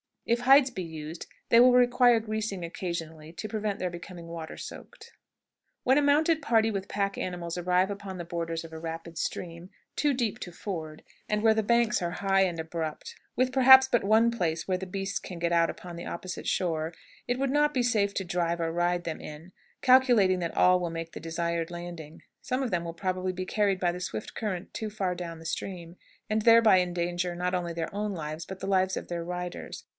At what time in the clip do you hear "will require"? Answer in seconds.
1.59-2.19